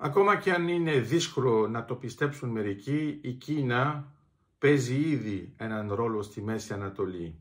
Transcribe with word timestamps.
Ακόμα 0.00 0.36
και 0.36 0.52
αν 0.52 0.68
είναι 0.68 0.98
δύσκολο 0.98 1.68
να 1.68 1.84
το 1.84 1.94
πιστέψουν 1.94 2.48
μερικοί, 2.48 3.18
η 3.22 3.32
Κίνα 3.32 4.12
παίζει 4.58 4.94
ήδη 4.94 5.54
έναν 5.56 5.92
ρόλο 5.92 6.22
στη 6.22 6.42
Μέση 6.42 6.72
Ανατολή. 6.72 7.40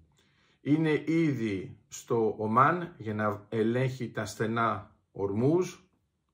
Είναι 0.62 1.04
ήδη 1.06 1.78
στο 1.88 2.36
Ομάν 2.38 2.94
για 2.98 3.14
να 3.14 3.46
ελέγχει 3.50 4.12
τα 4.12 4.26
στενά 4.26 4.96
ορμούς, 5.12 5.90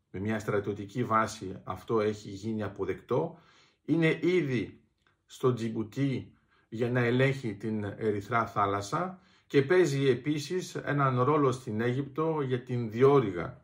με 0.09 0.19
μια 0.19 0.39
στρατιωτική 0.39 1.03
βάση 1.03 1.61
αυτό 1.63 1.99
έχει 2.01 2.29
γίνει 2.29 2.63
αποδεκτό. 2.63 3.37
Είναι 3.85 4.19
ήδη 4.21 4.81
στο 5.25 5.53
Τζιμπουτί 5.53 6.33
για 6.69 6.91
να 6.91 6.99
ελέγχει 6.99 7.55
την 7.55 7.83
Ερυθρά 7.83 8.45
θάλασσα 8.45 9.19
και 9.47 9.61
παίζει 9.61 10.07
επίσης 10.07 10.75
έναν 10.75 11.21
ρόλο 11.21 11.51
στην 11.51 11.81
Αίγυπτο 11.81 12.41
για 12.41 12.63
την 12.63 12.91
διόρυγα 12.91 13.62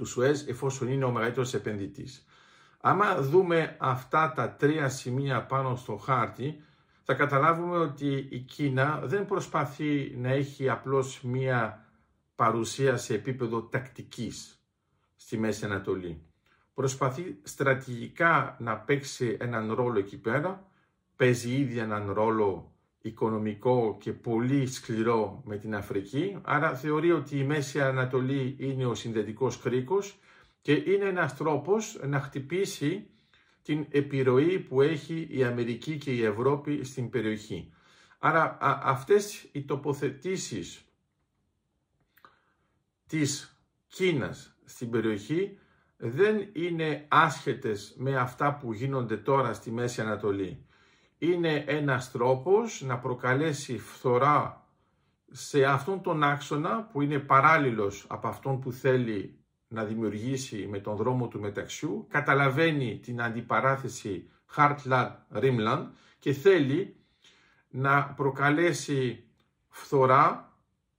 του 0.00 0.06
Σουέζ 0.06 0.48
εφόσον 0.48 0.88
είναι 0.88 1.04
ο 1.04 1.10
μεγαλύτερος 1.10 1.54
επενδυτής. 1.54 2.26
Άμα 2.80 3.20
δούμε 3.20 3.76
αυτά 3.80 4.32
τα 4.32 4.50
τρία 4.50 4.88
σημεία 4.88 5.46
πάνω 5.46 5.76
στο 5.76 5.96
χάρτη, 5.96 6.62
θα 7.02 7.14
καταλάβουμε 7.14 7.76
ότι 7.76 8.28
η 8.30 8.38
Κίνα 8.38 9.00
δεν 9.04 9.26
προσπαθεί 9.26 10.14
να 10.16 10.28
έχει 10.28 10.68
απλώς 10.68 11.20
μία 11.22 11.86
παρουσία 12.34 12.96
σε 12.96 13.14
επίπεδο 13.14 13.62
τακτικής 13.62 14.64
στη 15.16 15.38
Μέση 15.38 15.64
Ανατολή. 15.64 16.22
Προσπαθεί 16.74 17.38
στρατηγικά 17.42 18.56
να 18.58 18.76
παίξει 18.76 19.36
έναν 19.40 19.72
ρόλο 19.72 19.98
εκεί 19.98 20.18
πέρα, 20.18 20.66
παίζει 21.16 21.56
ήδη 21.56 21.78
έναν 21.78 22.12
ρόλο 22.12 22.72
οικονομικό 23.02 23.96
και 24.00 24.12
πολύ 24.12 24.66
σκληρό 24.66 25.42
με 25.44 25.56
την 25.56 25.74
Αφρική, 25.74 26.38
άρα 26.42 26.74
θεωρεί 26.76 27.12
ότι 27.12 27.38
η 27.38 27.44
Μέση 27.44 27.80
Ανατολή 27.80 28.56
είναι 28.58 28.86
ο 28.86 28.94
συνδετικός 28.94 29.58
κρίκος 29.58 30.18
και 30.62 30.72
είναι 30.72 31.04
ένας 31.04 31.36
τρόπος 31.36 32.00
να 32.06 32.20
χτυπήσει 32.20 33.06
την 33.62 33.86
επιρροή 33.90 34.58
που 34.58 34.80
έχει 34.80 35.26
η 35.30 35.44
Αμερική 35.44 35.98
και 35.98 36.10
η 36.12 36.24
Ευρώπη 36.24 36.84
στην 36.84 37.10
περιοχή. 37.10 37.72
Άρα 38.18 38.58
αυτές 38.82 39.48
οι 39.52 39.62
τοποθετήσεις 39.62 40.84
της 43.06 43.60
Κίνας 43.88 44.54
στην 44.64 44.90
περιοχή 44.90 45.58
δεν 45.96 46.48
είναι 46.52 47.04
άσχετες 47.08 47.94
με 47.96 48.16
αυτά 48.16 48.54
που 48.54 48.72
γίνονται 48.72 49.16
τώρα 49.16 49.52
στη 49.52 49.70
Μέση 49.70 50.00
Ανατολή 50.00 50.64
είναι 51.22 51.64
ένας 51.66 52.10
τρόπος 52.10 52.82
να 52.82 52.98
προκαλέσει 52.98 53.78
φθορά 53.78 54.64
σε 55.30 55.64
αυτόν 55.64 56.02
τον 56.02 56.22
άξονα 56.22 56.88
που 56.92 57.02
είναι 57.02 57.18
παράλληλος 57.18 58.04
από 58.08 58.28
αυτόν 58.28 58.60
που 58.60 58.72
θέλει 58.72 59.38
να 59.68 59.84
δημιουργήσει 59.84 60.66
με 60.70 60.78
τον 60.78 60.96
δρόμο 60.96 61.28
του 61.28 61.40
μεταξιού, 61.40 62.06
καταλαβαίνει 62.10 62.98
την 62.98 63.22
αντιπαράθεση 63.22 64.30
Heartland-Rimland 64.56 65.86
και 66.18 66.32
θέλει 66.32 66.96
να 67.68 68.04
προκαλέσει 68.04 69.24
φθορά 69.68 70.54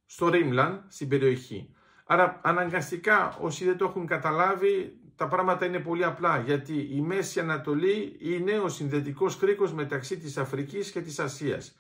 στο 0.06 0.30
Rimland, 0.32 0.80
στην 0.88 1.08
περιοχή. 1.08 1.76
Άρα 2.06 2.40
αναγκαστικά 2.44 3.38
όσοι 3.42 3.66
δεν 3.66 3.78
το 3.78 3.86
έχουν 3.86 4.06
καταλάβει 4.06 5.01
τα 5.22 5.28
πράγματα 5.28 5.66
είναι 5.66 5.80
πολύ 5.80 6.04
απλά 6.04 6.40
γιατί 6.40 6.88
η 6.92 7.02
Μέση 7.02 7.40
Ανατολή 7.40 8.16
είναι 8.20 8.60
ο 8.60 8.70
συνδετικός 8.70 9.38
κρίκος 9.38 9.74
μεταξύ 9.74 10.18
της 10.18 10.38
Αφρικής 10.38 10.92
και 10.92 11.02
της 11.02 11.20
Ασίας. 11.20 11.76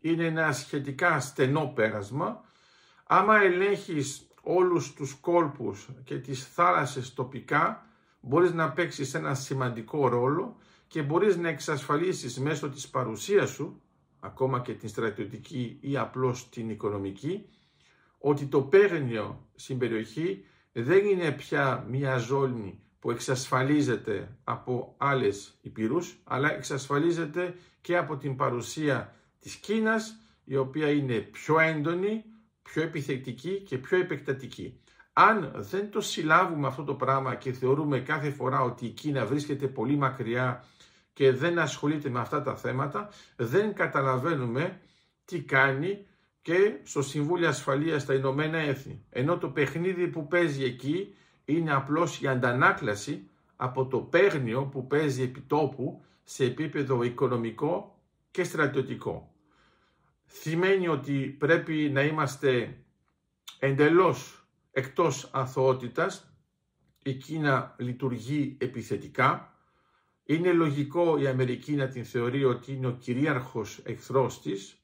Είναι 0.00 0.24
ένα 0.24 0.52
σχετικά 0.52 1.20
στενό 1.20 1.72
πέρασμα. 1.74 2.44
Άμα 3.04 3.40
ελέγχεις 3.42 4.28
όλους 4.42 4.92
τους 4.92 5.14
κόλπους 5.14 5.88
και 6.04 6.18
τις 6.18 6.46
θάλασσες 6.46 7.14
τοπικά, 7.14 7.86
μπορείς 8.20 8.52
να 8.52 8.70
παίξεις 8.70 9.14
ένα 9.14 9.34
σημαντικό 9.34 10.08
ρόλο 10.08 10.56
και 10.86 11.02
μπορείς 11.02 11.36
να 11.36 11.48
εξασφαλίσεις 11.48 12.38
μέσω 12.38 12.68
της 12.68 12.88
παρουσίας 12.88 13.50
σου, 13.50 13.82
ακόμα 14.20 14.60
και 14.60 14.72
την 14.74 14.88
στρατιωτική 14.88 15.78
ή 15.80 15.96
απλώς 15.96 16.48
την 16.48 16.70
οικονομική, 16.70 17.48
ότι 18.18 18.46
το 18.46 18.62
παίρνιο 18.62 19.46
στην 19.54 19.78
περιοχή 19.78 20.44
δεν 20.72 21.06
είναι 21.06 21.30
πια 21.30 21.86
μια 21.88 22.16
ζώνη 22.16 22.82
που 22.98 23.10
εξασφαλίζεται 23.10 24.36
από 24.44 24.94
άλλες 24.96 25.58
υπήρους, 25.60 26.18
αλλά 26.24 26.52
εξασφαλίζεται 26.52 27.54
και 27.80 27.96
από 27.96 28.16
την 28.16 28.36
παρουσία 28.36 29.14
της 29.38 29.54
Κίνας, 29.54 30.16
η 30.44 30.56
οποία 30.56 30.90
είναι 30.90 31.14
πιο 31.14 31.58
έντονη, 31.58 32.24
πιο 32.62 32.82
επιθετική 32.82 33.60
και 33.60 33.78
πιο 33.78 33.98
επεκτατική. 33.98 34.80
Αν 35.12 35.52
δεν 35.56 35.90
το 35.90 36.00
συλλάβουμε 36.00 36.66
αυτό 36.66 36.84
το 36.84 36.94
πράγμα 36.94 37.34
και 37.34 37.52
θεωρούμε 37.52 38.00
κάθε 38.00 38.30
φορά 38.30 38.60
ότι 38.60 38.86
η 38.86 38.90
Κίνα 38.90 39.26
βρίσκεται 39.26 39.66
πολύ 39.66 39.96
μακριά 39.96 40.64
και 41.12 41.32
δεν 41.32 41.58
ασχολείται 41.58 42.08
με 42.08 42.20
αυτά 42.20 42.42
τα 42.42 42.56
θέματα, 42.56 43.08
δεν 43.36 43.74
καταλαβαίνουμε 43.74 44.80
τι 45.24 45.40
κάνει 45.40 46.06
και 46.42 46.74
στο 46.82 47.02
Συμβούλιο 47.02 47.48
Ασφαλείας 47.48 48.02
στα 48.02 48.14
Ηνωμένα 48.14 48.58
Έθνη. 48.58 49.04
Ενώ 49.10 49.38
το 49.38 49.48
παιχνίδι 49.48 50.08
που 50.08 50.26
παίζει 50.26 50.64
εκεί 50.64 51.14
είναι 51.48 51.72
απλώς 51.72 52.20
η 52.20 52.26
αντανάκλαση 52.26 53.28
από 53.56 53.86
το 53.86 53.98
παίγνιο 53.98 54.64
που 54.64 54.86
παίζει 54.86 55.22
επιτόπου 55.22 56.04
σε 56.24 56.44
επίπεδο 56.44 57.02
οικονομικό 57.02 57.98
και 58.30 58.44
στρατιωτικό. 58.44 59.32
Σημαίνει 60.26 60.88
ότι 60.88 61.36
πρέπει 61.38 61.90
να 61.92 62.02
είμαστε 62.02 62.78
εντελώς 63.58 64.46
εκτός 64.70 65.30
αθωότητας, 65.32 66.32
η 67.02 67.12
Κίνα 67.12 67.74
λειτουργεί 67.78 68.56
επιθετικά, 68.60 69.52
είναι 70.24 70.52
λογικό 70.52 71.18
η 71.18 71.26
Αμερική 71.26 71.72
να 71.72 71.88
την 71.88 72.04
θεωρεί 72.04 72.44
ότι 72.44 72.72
είναι 72.72 72.86
ο 72.86 72.92
κυρίαρχος 72.92 73.80
εχθρός 73.84 74.42
της, 74.42 74.78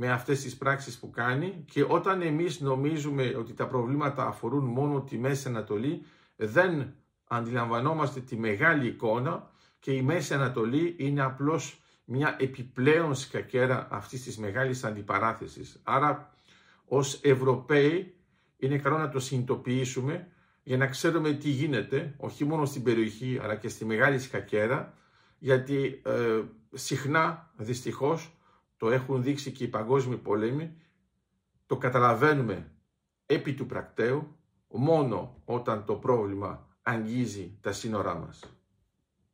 με 0.00 0.10
αυτές 0.10 0.42
τις 0.42 0.56
πράξεις 0.56 0.98
που 0.98 1.10
κάνει 1.10 1.64
και 1.70 1.84
όταν 1.88 2.22
εμείς 2.22 2.60
νομίζουμε 2.60 3.34
ότι 3.38 3.54
τα 3.54 3.66
προβλήματα 3.66 4.26
αφορούν 4.26 4.64
μόνο 4.64 5.00
τη 5.00 5.18
Μέση 5.18 5.48
Ανατολή, 5.48 6.02
δεν 6.36 6.94
αντιλαμβανόμαστε 7.24 8.20
τη 8.20 8.36
μεγάλη 8.36 8.86
εικόνα 8.86 9.50
και 9.78 9.92
η 9.92 10.02
Μέση 10.02 10.34
Ανατολή 10.34 10.94
είναι 10.98 11.22
απλώς 11.22 11.80
μια 12.04 12.36
επιπλέον 12.38 13.14
σκακέρα 13.14 13.88
αυτής 13.90 14.22
της 14.22 14.38
μεγάλης 14.38 14.84
αντιπαράθεσης. 14.84 15.80
Άρα 15.82 16.34
ως 16.84 17.20
Ευρωπαίοι 17.22 18.14
είναι 18.56 18.78
καλό 18.78 18.98
να 18.98 19.08
το 19.08 19.20
συνειδητοποιήσουμε 19.20 20.28
για 20.62 20.76
να 20.76 20.86
ξέρουμε 20.86 21.32
τι 21.32 21.48
γίνεται, 21.48 22.14
όχι 22.16 22.44
μόνο 22.44 22.64
στην 22.64 22.82
περιοχή 22.82 23.40
αλλά 23.42 23.54
και 23.56 23.68
στη 23.68 23.84
μεγάλη 23.84 24.18
σκακέρα, 24.18 24.94
γιατί 25.38 26.02
ε, 26.04 26.40
συχνά 26.72 27.50
δυστυχώς 27.56 28.32
το 28.78 28.90
έχουν 28.90 29.22
δείξει 29.22 29.52
και 29.52 29.64
οι 29.64 29.68
παγκόσμιοι 29.68 30.16
πολέμοι, 30.16 30.76
το 31.66 31.76
καταλαβαίνουμε 31.76 32.72
επί 33.26 33.54
του 33.54 33.66
πρακτέου 33.66 34.36
μόνο 34.68 35.42
όταν 35.44 35.84
το 35.84 35.94
πρόβλημα 35.94 36.66
αγγίζει 36.82 37.58
τα 37.60 37.72
σύνορά 37.72 38.14
μας. 38.14 38.57